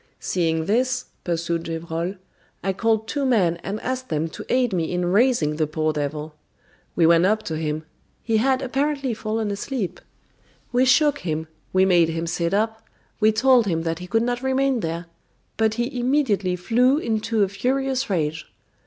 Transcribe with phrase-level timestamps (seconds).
[0.19, 2.15] "Seeing this," pursued Gevrol,
[2.63, 6.33] "I called two men and asked them to aid me in raising the poor devil.
[6.95, 7.83] We went up to him;
[8.23, 10.01] he had apparently fallen asleep:
[10.71, 12.81] we shook him we made him sit up;
[13.19, 15.05] we told him that he could not remain there,
[15.55, 18.51] but he immediately flew into a furious rage.